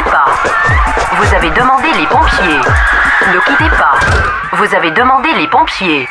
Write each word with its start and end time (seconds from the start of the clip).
quittez 0.00 0.10
pas. 0.10 0.24
Vous 1.12 1.34
avez 1.34 1.50
demandé 1.50 1.88
les 1.92 2.06
pompiers. 2.06 2.60
Ne 3.32 3.40
quittez 3.40 3.76
pas. 3.76 3.94
Vous 4.52 4.74
avez 4.74 4.90
demandé 4.92 5.32
les 5.34 5.48
pompiers. 5.48 6.08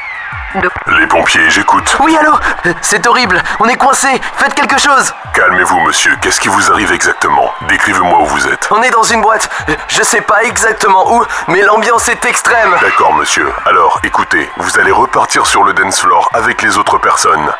Les 0.87 1.07
pompiers, 1.07 1.49
j'écoute. 1.49 1.95
Oui, 1.99 2.17
allô? 2.17 2.33
C'est 2.81 3.05
horrible, 3.05 3.41
on 3.59 3.67
est 3.67 3.75
coincé, 3.75 4.07
faites 4.35 4.55
quelque 4.55 4.79
chose 4.79 5.13
Calmez-vous, 5.33 5.79
monsieur. 5.81 6.15
Qu'est-ce 6.21 6.39
qui 6.39 6.47
vous 6.47 6.71
arrive 6.71 6.91
exactement? 6.91 7.53
Décrivez-moi 7.67 8.19
où 8.21 8.25
vous 8.25 8.47
êtes. 8.47 8.67
On 8.71 8.81
est 8.81 8.89
dans 8.89 9.03
une 9.03 9.21
boîte, 9.21 9.47
je 9.87 10.01
sais 10.01 10.21
pas 10.21 10.43
exactement 10.43 11.13
où, 11.13 11.23
mais 11.49 11.61
l'ambiance 11.61 12.09
est 12.09 12.25
extrême 12.25 12.75
D'accord, 12.81 13.13
monsieur. 13.13 13.51
Alors, 13.67 13.99
écoutez, 14.03 14.49
vous 14.57 14.79
allez 14.79 14.91
repartir 14.91 15.45
sur 15.45 15.63
le 15.63 15.73
dance 15.73 16.01
floor 16.01 16.27
avec 16.33 16.63
les 16.63 16.77
autres 16.77 16.97
personnes. 16.97 17.53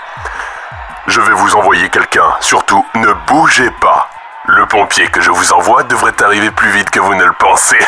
Je 1.05 1.21
vais 1.21 1.33
vous 1.33 1.55
envoyer 1.55 1.89
quelqu'un. 1.89 2.33
Surtout, 2.39 2.83
ne 2.95 3.13
bougez 3.27 3.69
pas. 3.79 4.09
Le 4.51 4.65
pompier 4.65 5.05
que 5.09 5.21
je 5.21 5.29
vous 5.29 5.53
envoie 5.53 5.83
devrait 5.83 6.23
arriver 6.23 6.49
plus 6.49 6.71
vite 6.71 6.89
que 6.89 6.99
vous 6.99 7.13
ne 7.13 7.23
le 7.23 7.33
pensez. 7.37 7.77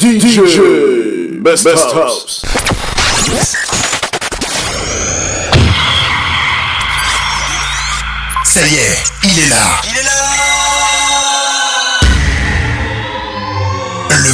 DJ 0.00 0.40
Best, 1.40 1.68
House. 1.94 2.42
Ça 8.42 8.66
y 8.66 8.74
est, 8.74 9.04
il 9.22 9.38
est 9.38 9.48
là. 9.48 9.80
Il 9.84 9.96
est 9.96 10.02
là 10.02 10.15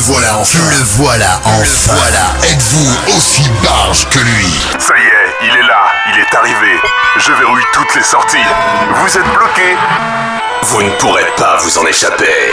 voilà 0.07 0.37
enfin. 0.39 0.59
Le 0.71 0.85
voilà 0.97 1.41
enfin. 1.45 1.93
voilà. 1.95 2.51
Êtes-vous 2.51 3.17
aussi 3.17 3.49
barge 3.63 4.09
que 4.09 4.19
lui? 4.19 4.47
Ça 4.79 4.95
y 4.99 5.07
est, 5.07 5.47
il 5.47 5.57
est 5.57 5.67
là. 5.67 5.85
Il 6.13 6.19
est 6.19 6.35
arrivé. 6.35 6.81
Je 7.19 7.33
verrouille 7.33 7.63
toutes 7.73 7.95
les 7.95 8.03
sorties. 8.03 8.37
Vous 8.97 9.17
êtes 9.17 9.33
bloqué. 9.33 9.77
Vous 10.63 10.83
ne 10.83 10.91
pourrez 10.99 11.27
pas 11.37 11.59
vous 11.59 11.79
en 11.79 11.87
échapper. 11.87 12.53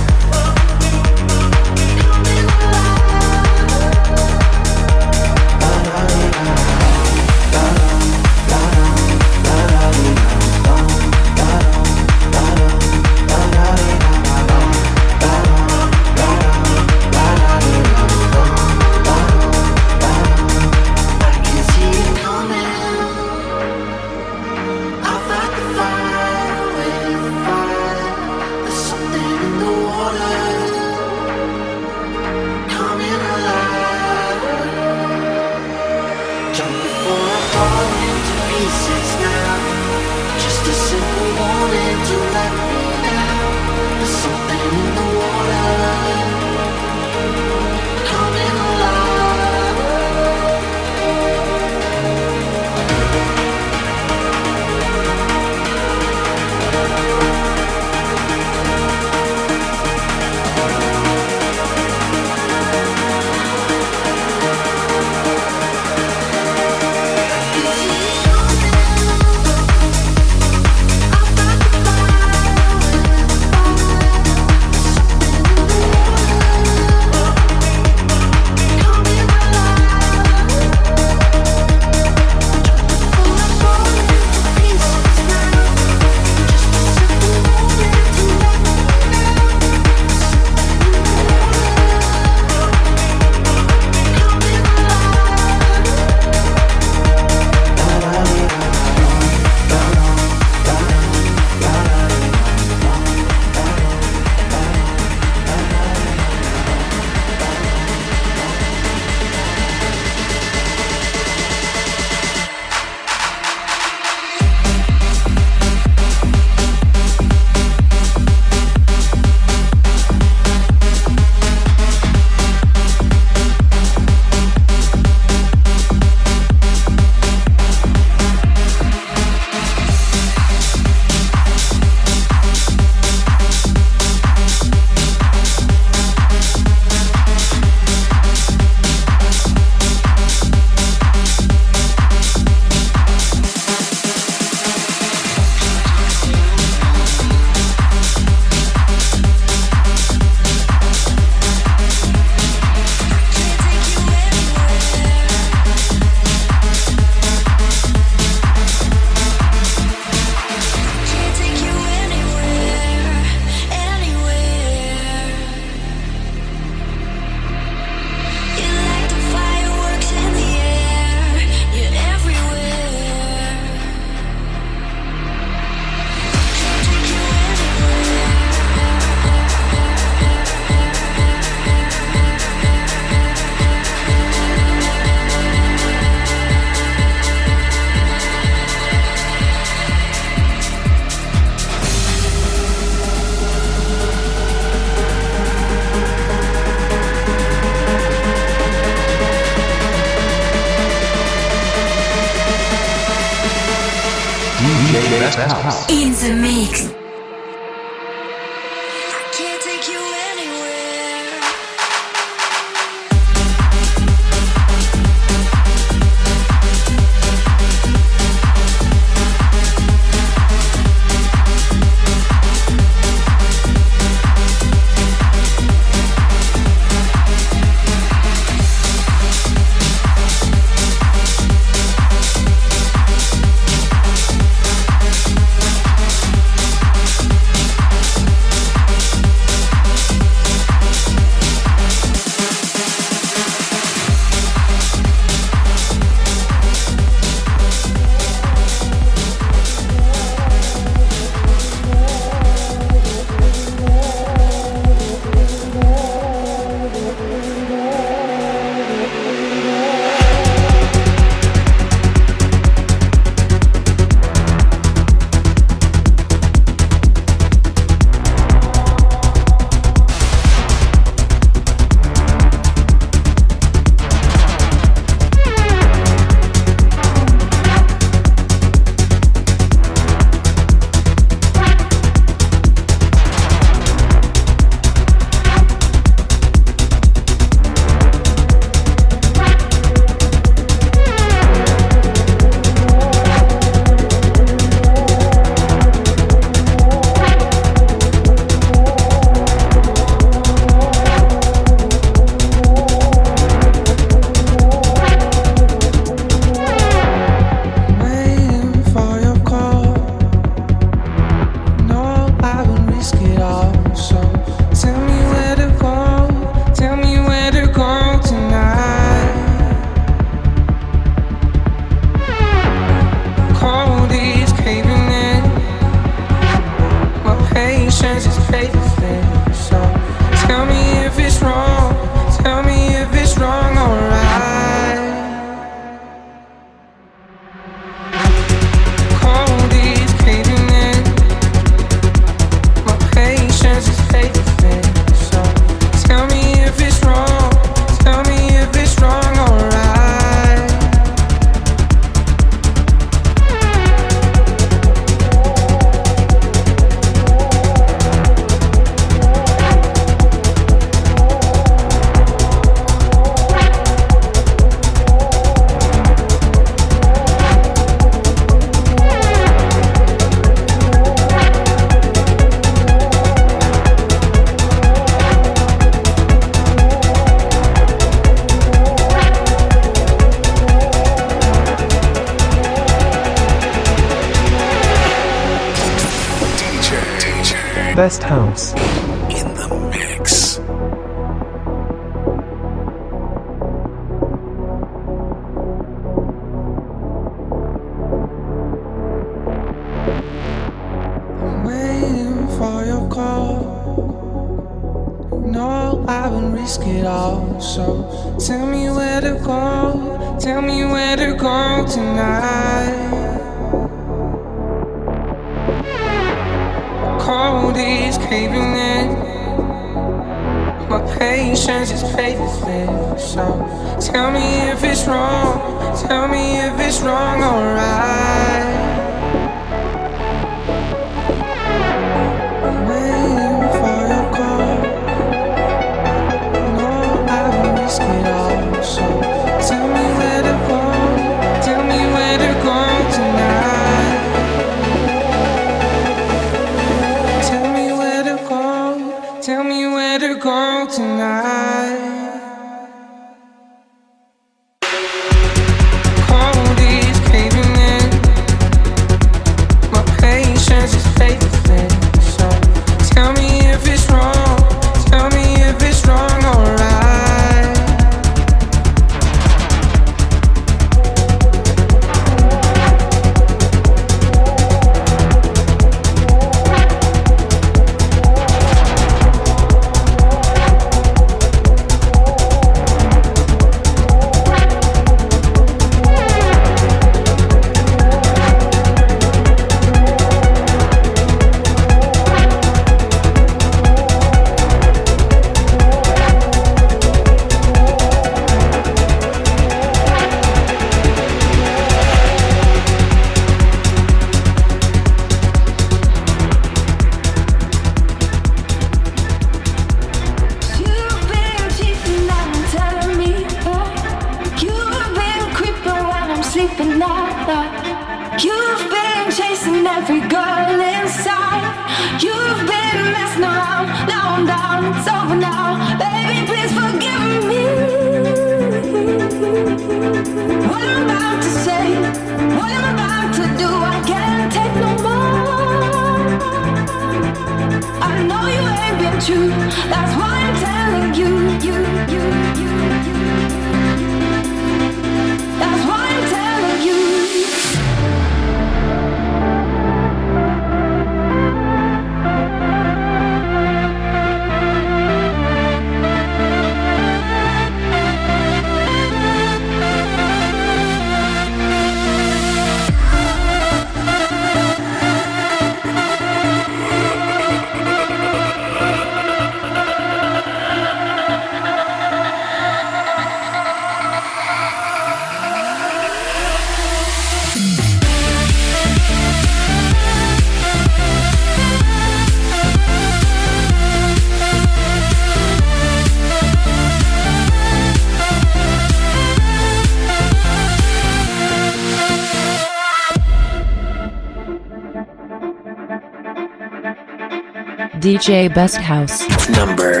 DJ 598.08 598.48
Best 598.54 598.78
House. 598.78 599.20
Number 599.50 600.00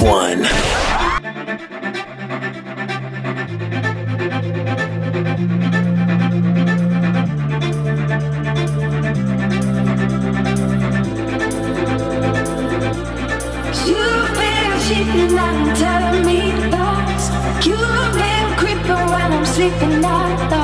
one. 0.00 0.38
You've 13.84 14.32
been 14.32 14.72
cheating 14.80 15.38
and 15.38 15.76
telling 15.76 16.24
me 16.24 16.52
lies. 16.70 17.66
You've 17.66 18.14
been 18.14 18.56
creeping 18.56 18.88
when 19.12 19.30
I'm 19.30 19.44
sleeping 19.44 20.02
at 20.02 20.50
night. 20.50 20.63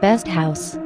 Best 0.00 0.26
House. 0.28 0.78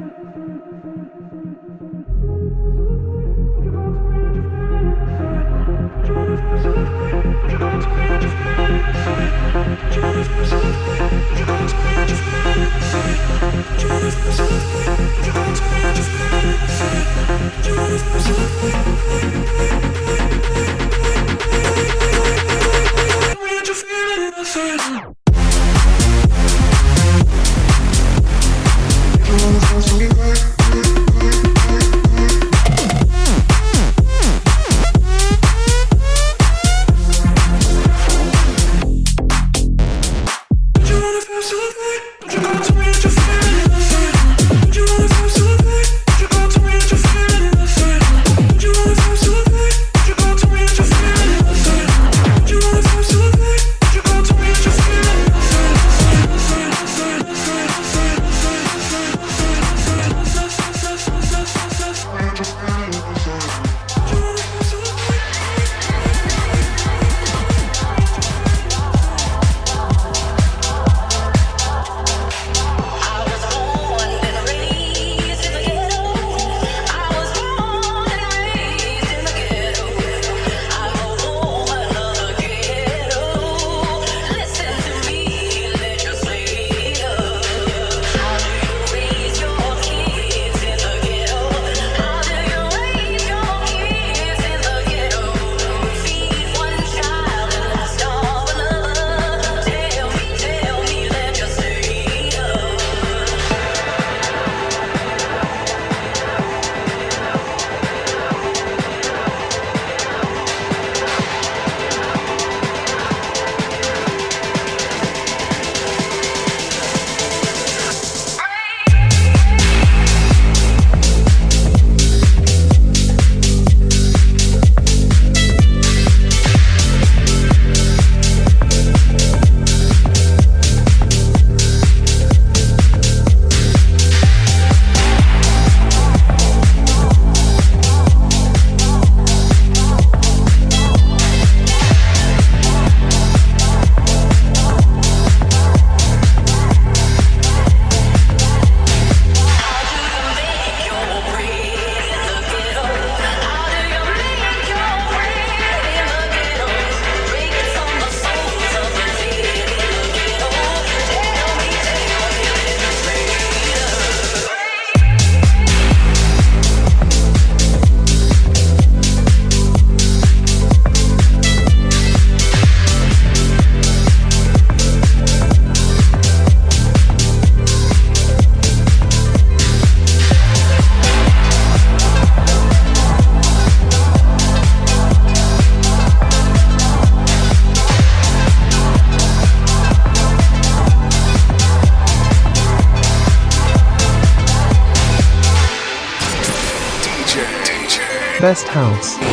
Best 198.44 198.68
House. 198.68 199.23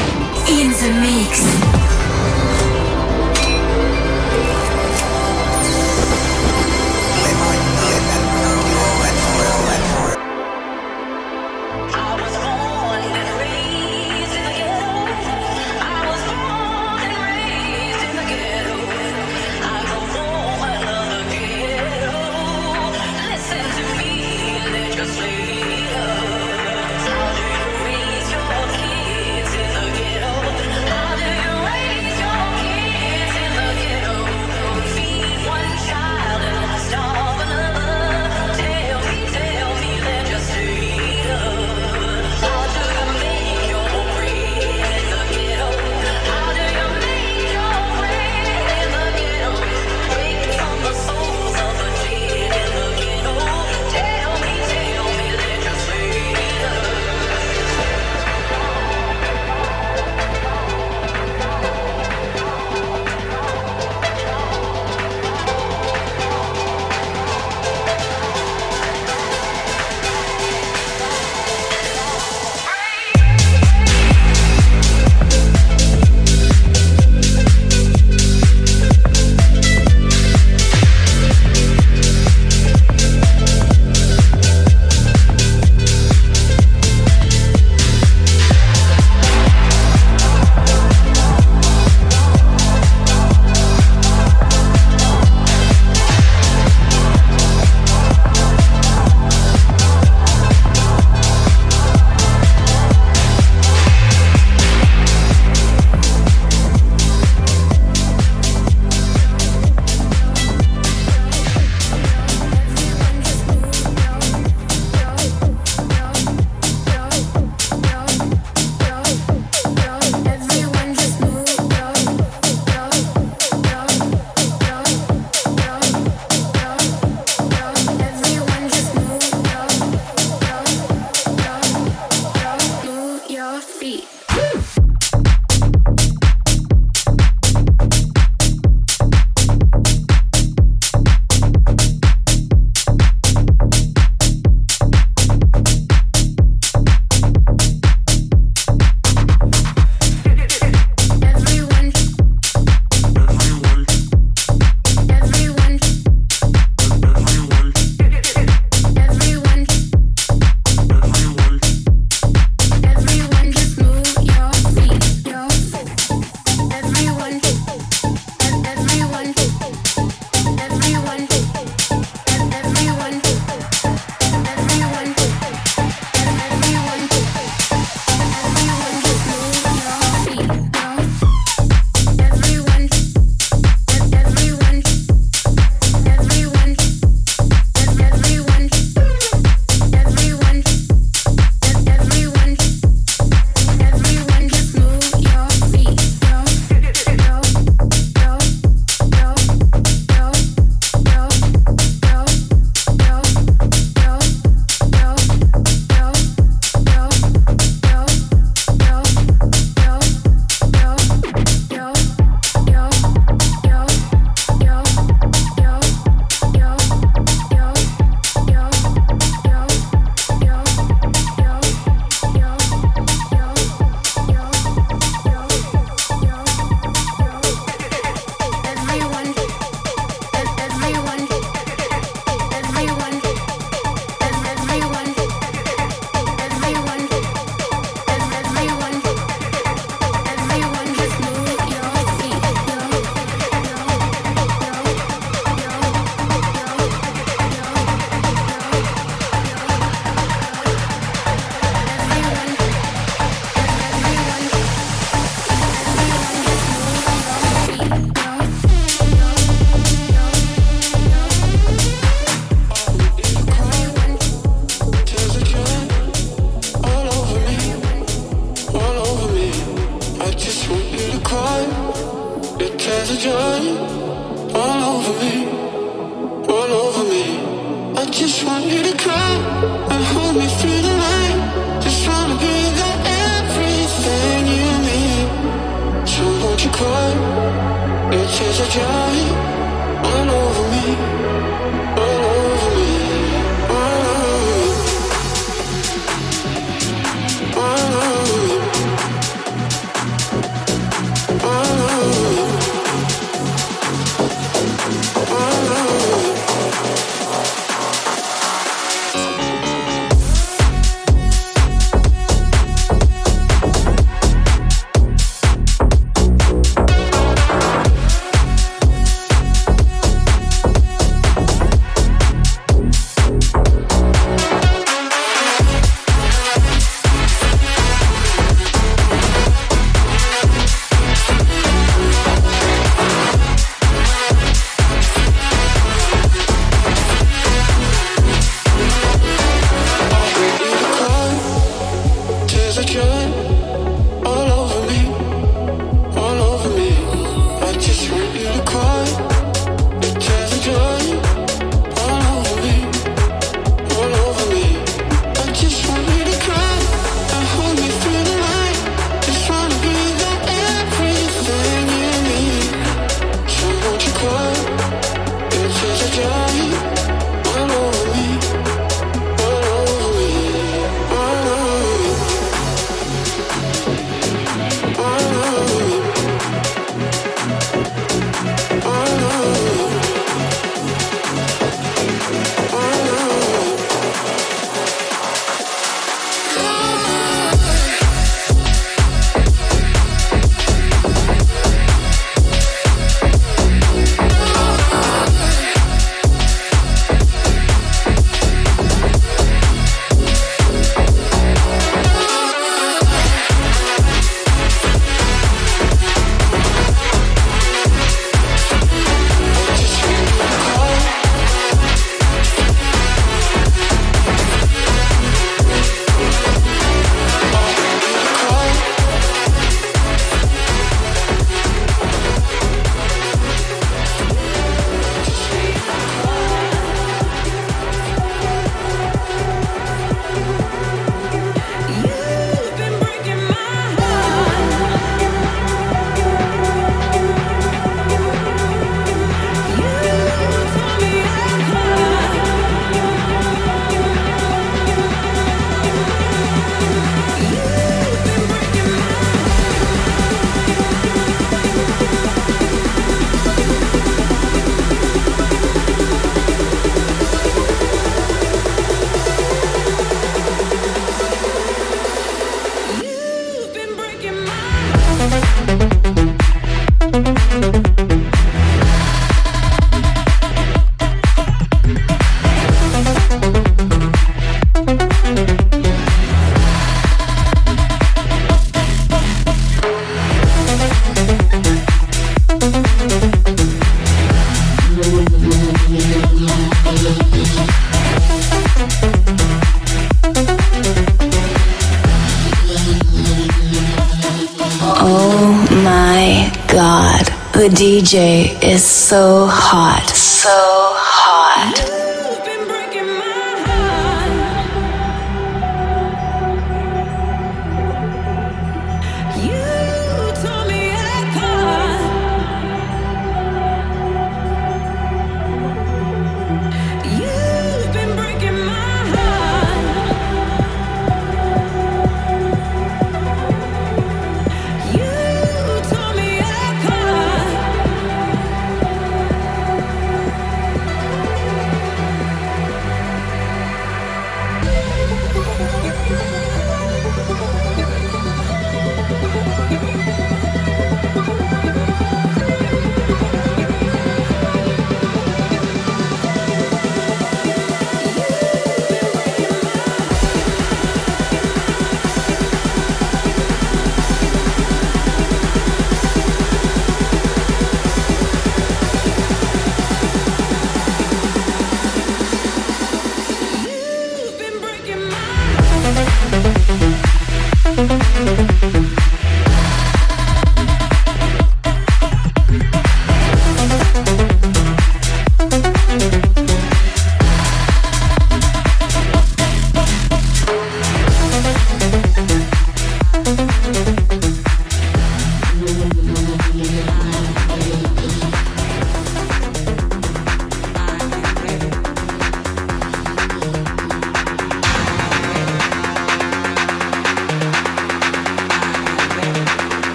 The 497.54 497.68
DJ 497.68 498.64
is 498.64 498.82
so 498.82 499.46
hot. 499.46 500.08
So 500.16 500.50
hot. 500.50 502.01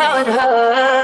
How 0.00 0.18
it 0.18 0.26
hurts. 0.26 0.99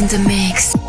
In 0.00 0.06
the 0.08 0.18
mix. 0.26 0.79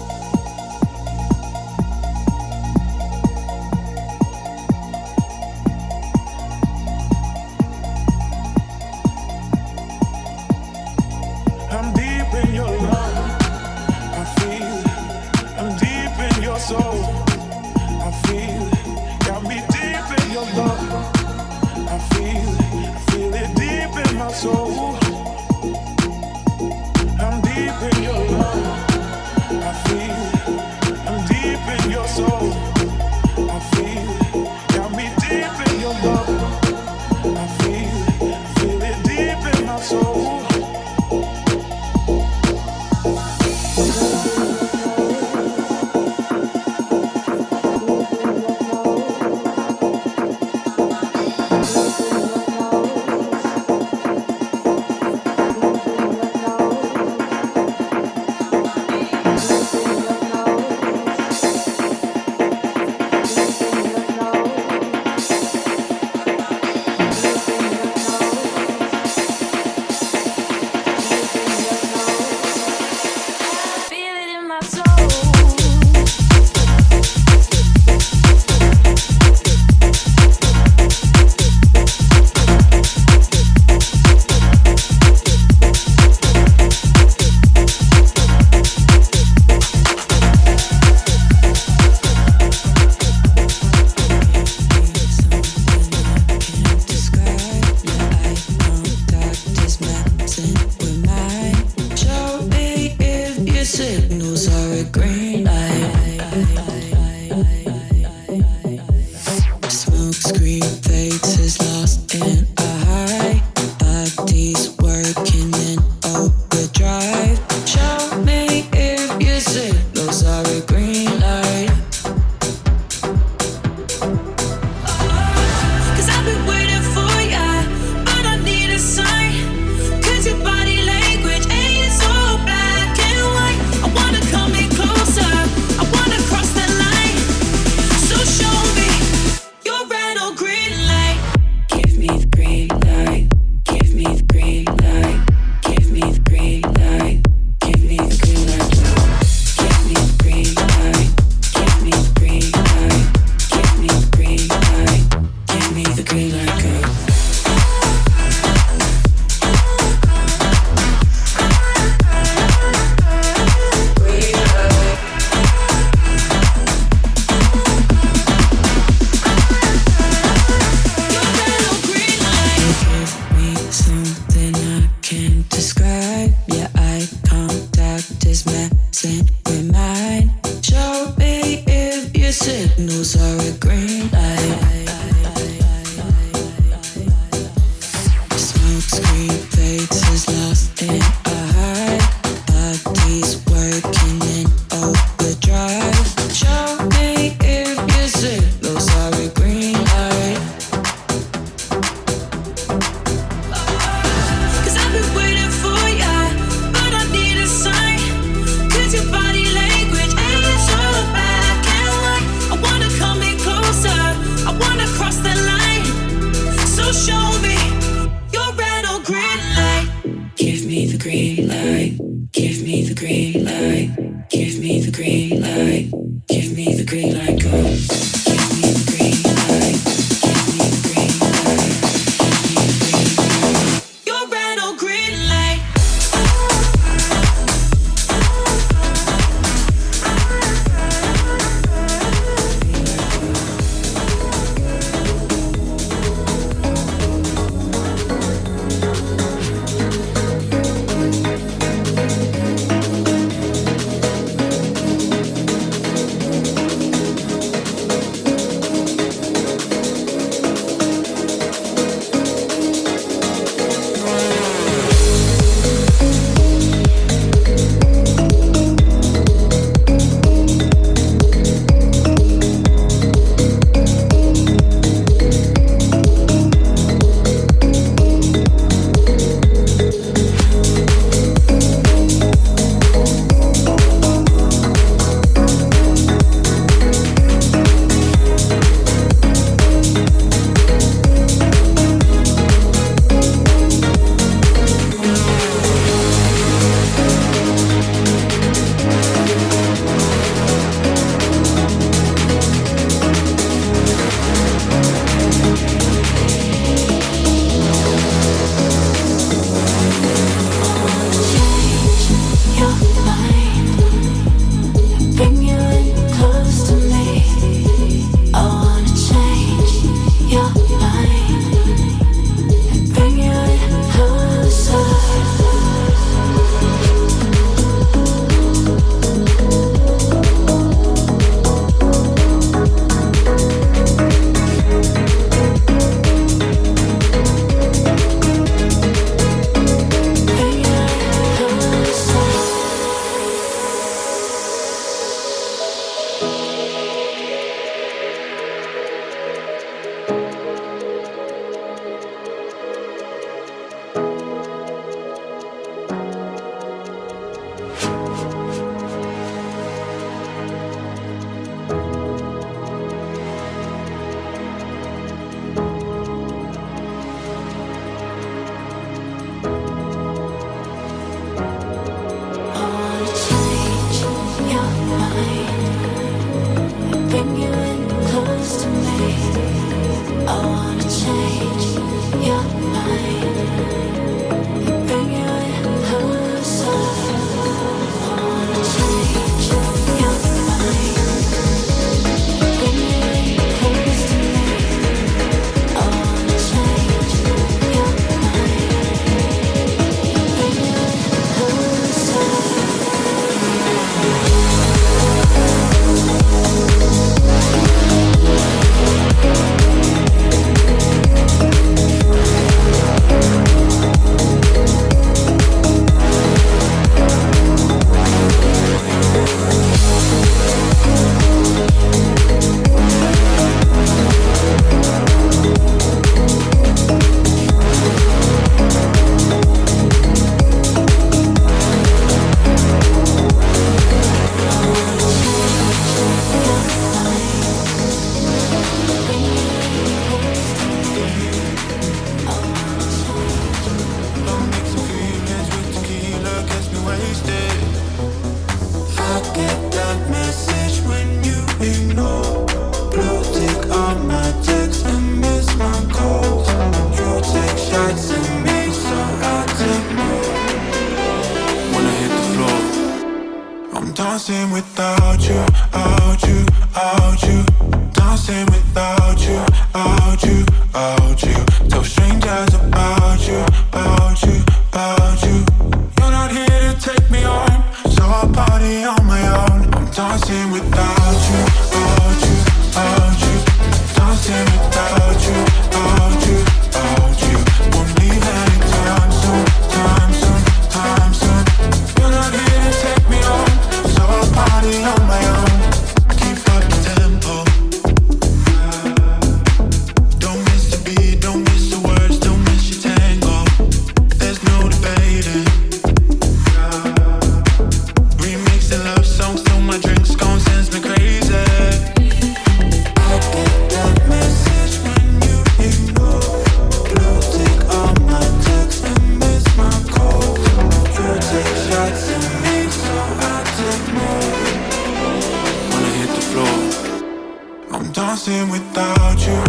I'm 527.74 527.90
dancing 527.92 528.50
without 528.50 529.26
you, 529.26 529.44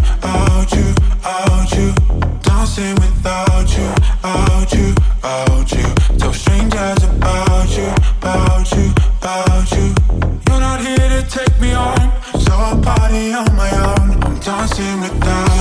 you, 0.72 0.94
you. 1.76 1.92
Dancing 2.40 2.94
without 2.94 3.76
you, 3.76 3.92
you, 4.72 4.94
you. 5.72 5.94
Tell 6.18 6.32
strangers 6.32 7.02
about 7.04 7.76
you, 7.76 7.88
about 8.18 8.70
you, 8.72 8.92
about 9.18 9.70
you. 9.72 9.94
You're 10.48 10.60
not 10.60 10.80
here 10.80 10.96
to 10.96 11.26
take 11.28 11.60
me 11.60 11.74
so 12.38 12.52
I 12.52 12.80
party 12.82 13.32
on 13.32 13.56
my 13.56 13.70
own. 13.70 14.22
I'm 14.22 14.38
dancing 14.38 15.00
without 15.00 15.51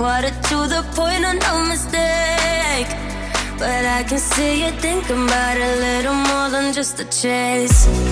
Water 0.00 0.30
to 0.30 0.66
the 0.66 0.82
point, 0.94 1.26
of 1.26 1.34
no 1.42 1.66
mistake. 1.68 2.88
But 3.58 3.84
I 3.84 4.02
can 4.08 4.18
see 4.18 4.64
you 4.64 4.70
thinking 4.80 5.26
about 5.26 5.58
a 5.58 5.76
little 5.76 6.14
more 6.14 6.48
than 6.48 6.72
just 6.72 6.98
a 7.00 7.04
chase. 7.04 8.09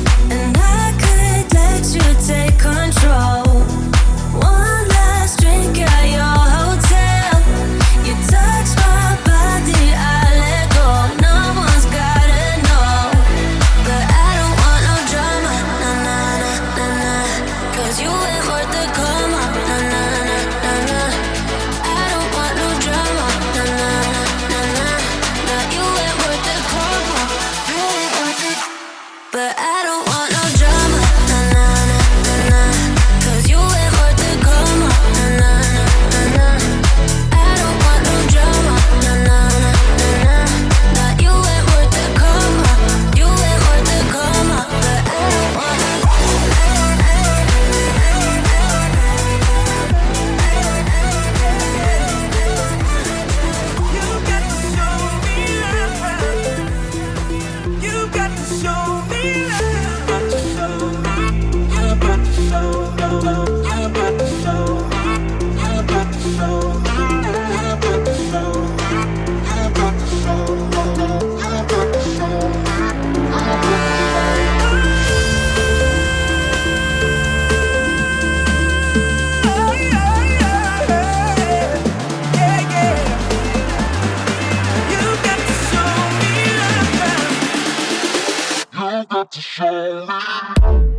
to 89.31 89.41
show 89.41 90.07
me. 90.07 90.98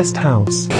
Best 0.00 0.16
House. 0.16 0.79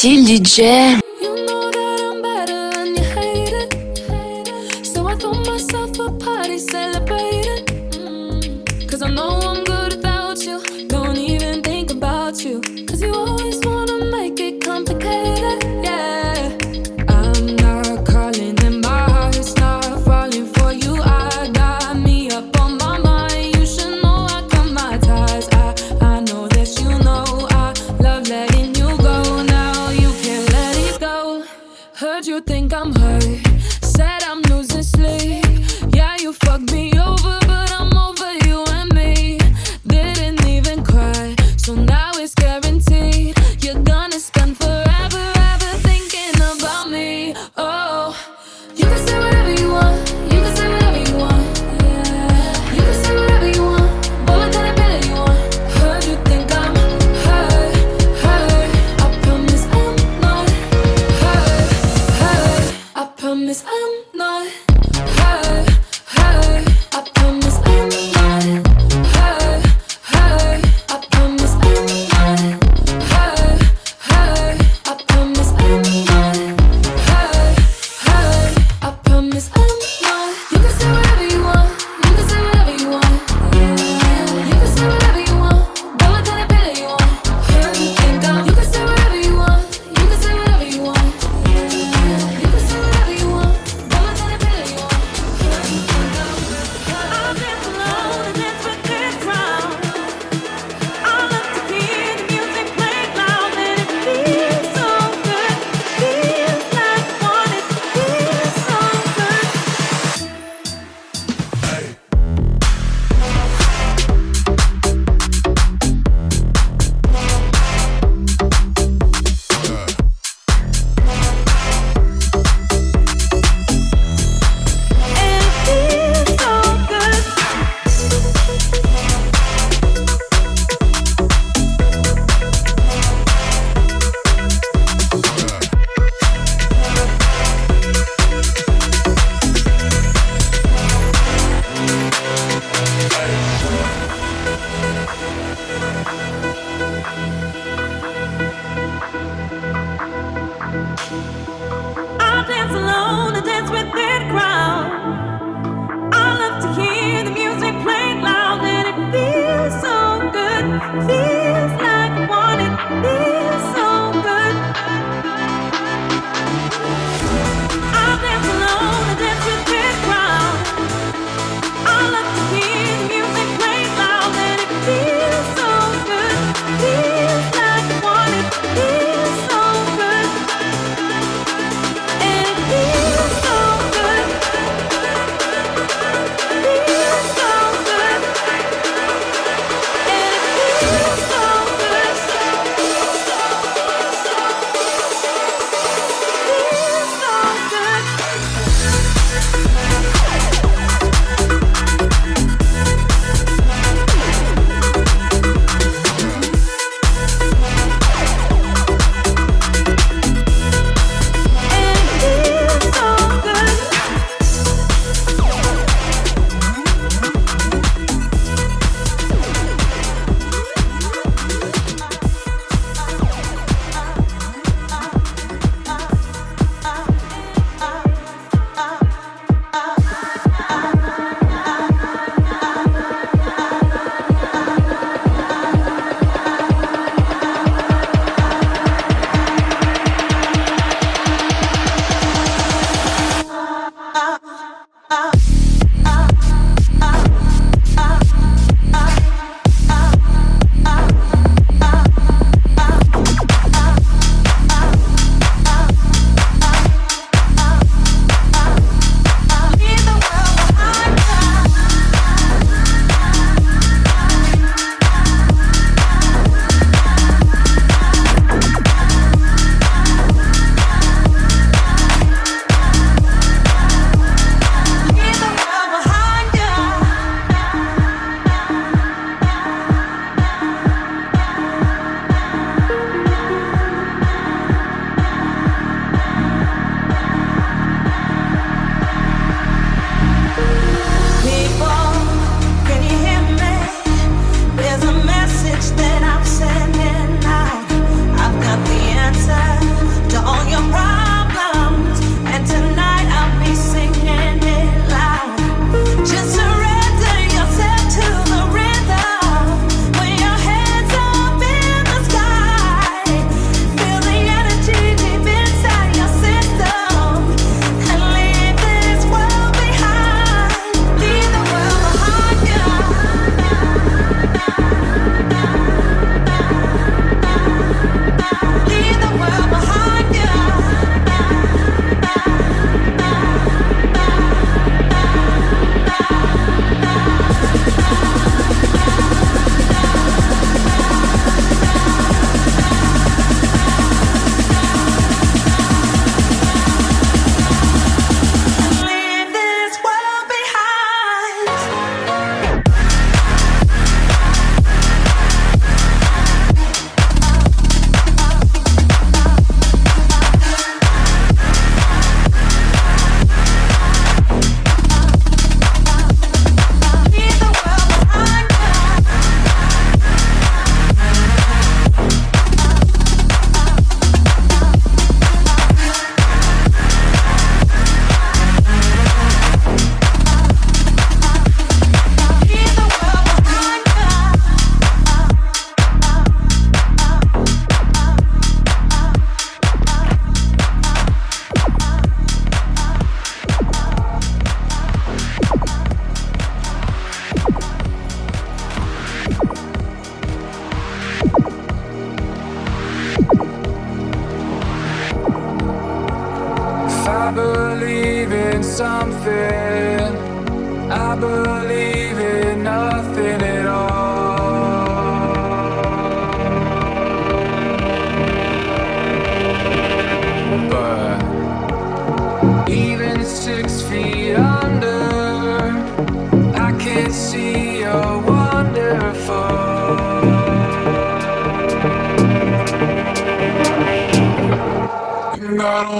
Сильдидже. 0.00 0.98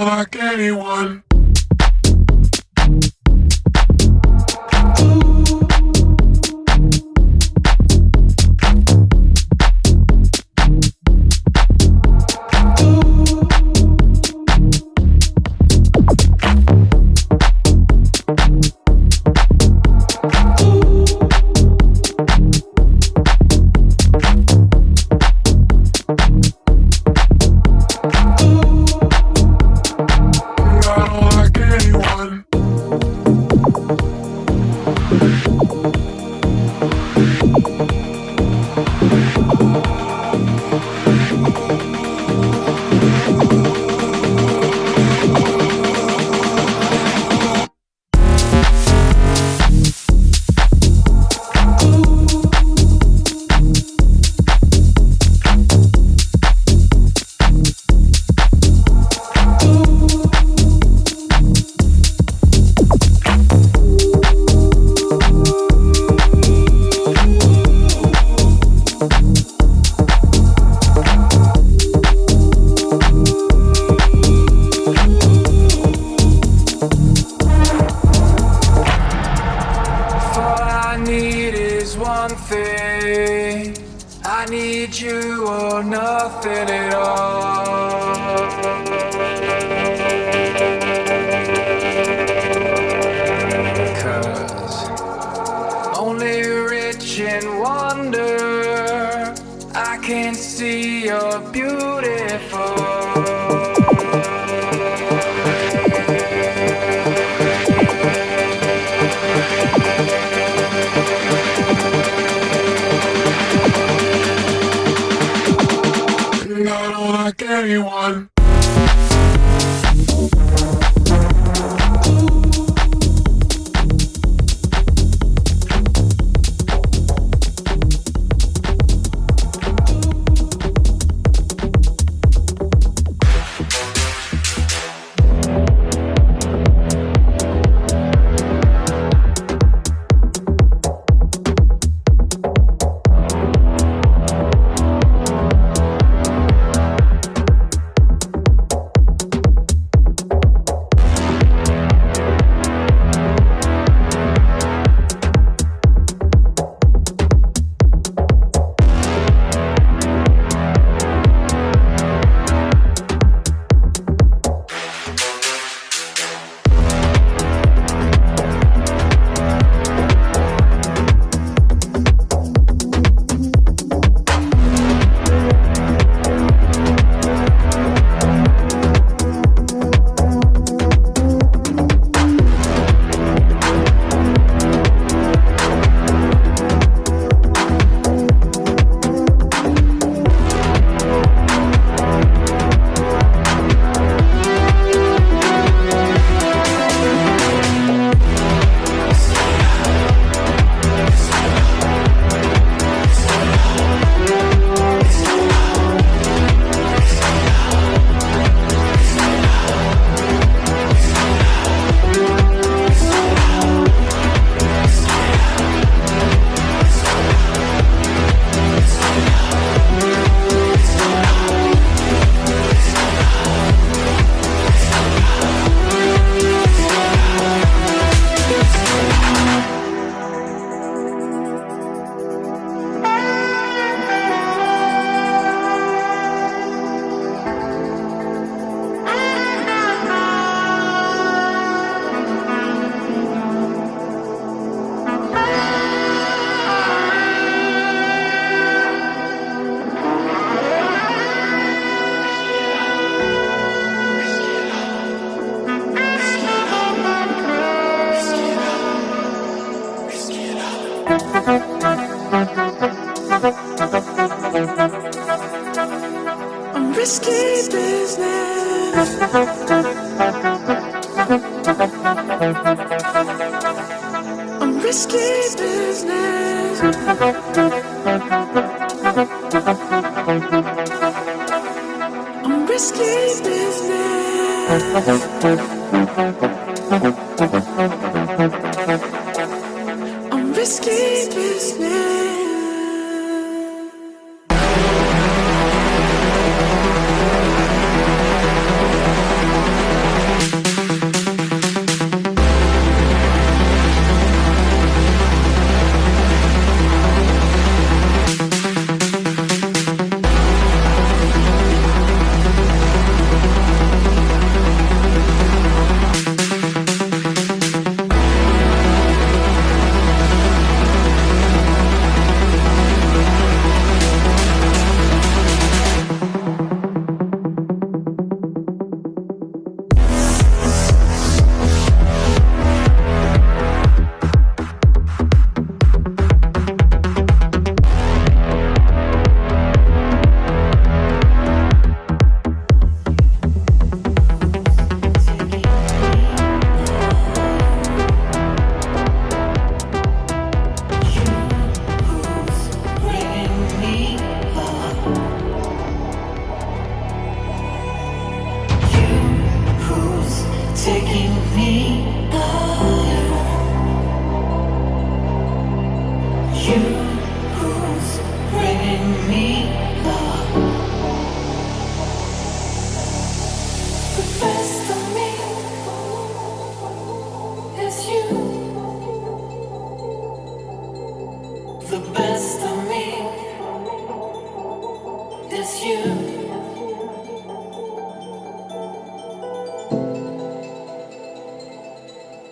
Like 0.05 0.35
anyone. 0.35 1.23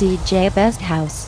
DJ 0.00 0.48
Best 0.54 0.80
House. 0.80 1.19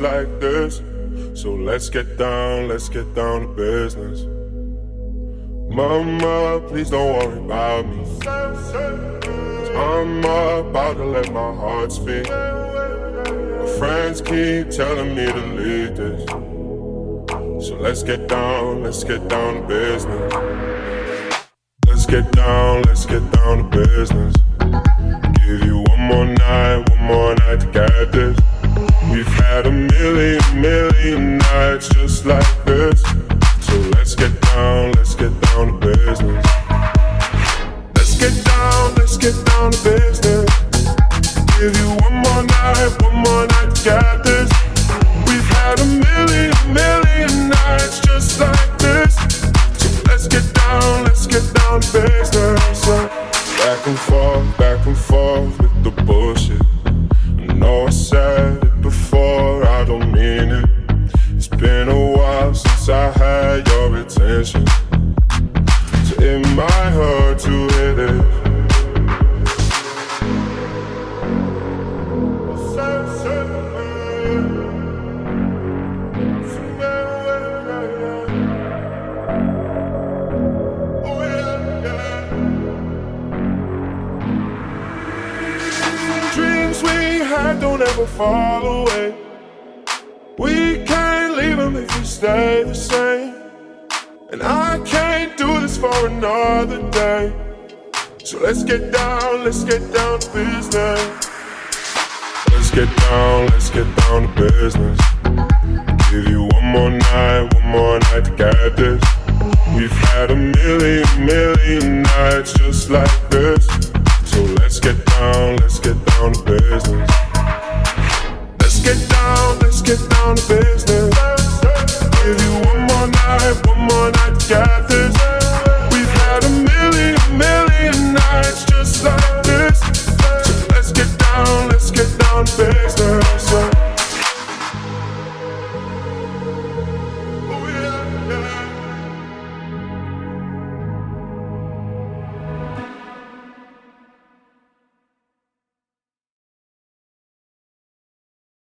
like 0.00 0.40
this. 0.40 0.82
So 1.34 1.54
let's 1.54 1.88
get 1.90 2.16
down, 2.18 2.68
let's 2.68 2.88
get 2.88 3.14
down 3.14 3.42
to 3.42 3.48
business. 3.48 4.24
Mama, 5.74 6.62
please 6.68 6.90
don't 6.90 7.18
worry 7.18 7.38
about 7.38 7.86
me. 7.86 8.04
i 8.26 8.46
I'm 9.76 10.18
about 10.20 10.96
to 10.96 11.04
let 11.04 11.32
my 11.32 11.52
heart 11.54 11.92
speak. 11.92 12.28
My 12.28 13.66
friends 13.78 14.20
keep 14.20 14.70
telling 14.70 15.14
me 15.14 15.26
to 15.26 15.46
leave 15.58 15.96
this. 15.96 16.24
So 17.66 17.76
let's 17.76 18.02
get 18.02 18.28
down, 18.28 18.82
let's 18.82 19.04
get 19.04 19.26
down 19.28 19.62
to 19.62 19.66
business. 19.66 20.32
Let's 21.86 22.06
get 22.06 22.30
down, 22.32 22.82
let's 22.82 23.06
get 23.06 23.30
down 23.32 23.70
to 23.70 23.78
business. 23.78 24.35